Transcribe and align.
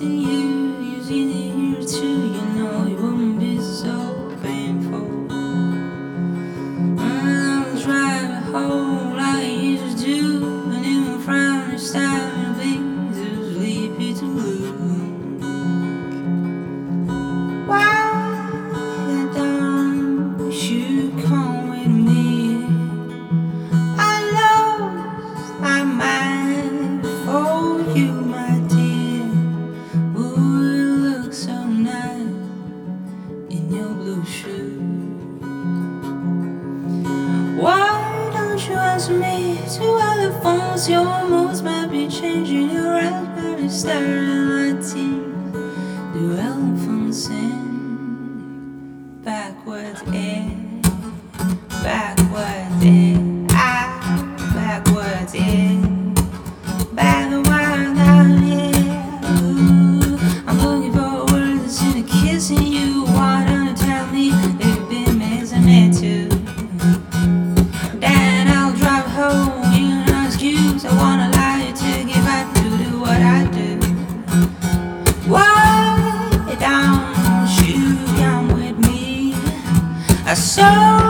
you. 0.00 0.39
Why 37.60 38.30
don't 38.34 38.68
you 38.68 38.74
answer 38.74 39.14
me 39.14 39.58
to 39.76 39.84
other 39.98 40.32
phones? 40.40 40.88
Your 40.90 41.26
moods 41.26 41.62
might 41.62 41.86
be 41.86 42.06
changing. 42.06 42.70
Your 42.70 42.94
raspberry 42.96 43.68
staring 43.70 44.74
my 44.74 44.80
teeth. 44.82 45.24
Do 46.12 46.36
elephants 46.36 47.24
sing 47.24 49.22
backwards? 49.24 50.02
Eh, 50.12 50.50
backwards? 51.82 52.19
I 80.58 81.09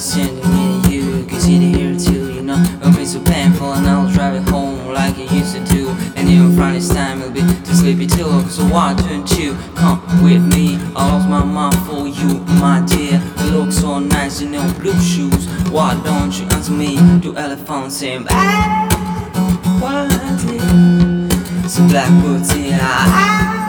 sending 0.00 0.36
me 0.36 0.82
to 0.82 0.90
you. 0.90 1.26
Cause 1.26 1.48
you're 1.48 1.60
here 1.60 1.96
too, 1.98 2.32
you 2.32 2.42
know. 2.42 2.56
It'll 2.80 2.96
be 2.96 3.04
so 3.04 3.20
painful 3.22 3.72
and 3.74 3.86
I'll 3.86 4.10
drive 4.10 4.34
it 4.34 4.48
home 4.48 4.88
like 4.88 5.14
I 5.16 5.22
used 5.34 5.54
to 5.54 5.64
do. 5.64 5.90
And 6.16 6.28
even 6.28 6.56
this 6.72 6.88
time 6.88 7.20
it'll 7.20 7.32
be 7.32 7.40
too 7.40 7.74
sleepy 7.74 8.06
to 8.06 8.26
look. 8.26 8.46
So 8.48 8.62
why 8.64 8.94
don't 8.94 9.30
you 9.38 9.54
come 9.74 10.00
with 10.22 10.42
me? 10.54 10.76
I 10.96 11.06
lost 11.12 11.28
my 11.28 11.44
mind 11.44 11.76
for 11.86 12.08
you, 12.08 12.38
my 12.58 12.80
dear. 12.86 13.20
You 13.44 13.50
look 13.58 13.72
so 13.72 13.98
nice 13.98 14.40
in 14.40 14.54
your 14.54 14.66
blue 14.74 14.98
shoes. 15.00 15.46
Why 15.70 15.94
don't 16.02 16.32
you 16.38 16.46
answer 16.46 16.72
me? 16.72 16.96
Do 17.20 17.36
elephants 17.36 17.96
sing 17.96 18.24
backwards, 18.24 20.44
yeah. 20.44 21.28
Sing 21.68 21.88
backwards, 21.88 22.54
yeah. 22.56 23.68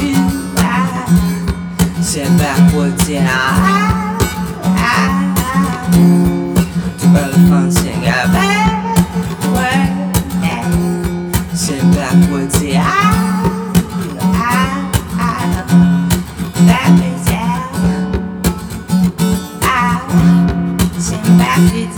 You, 0.00 0.16
I, 0.56 2.00
Sing 2.02 2.36
backwards, 2.38 3.08
yeah. 3.10 3.28
I, 3.30 5.27
Balancing 7.14 8.04
a 8.04 8.28
backward, 8.32 9.88
backwards, 11.94 12.54
see 20.98 21.16
backwards. 21.38 21.97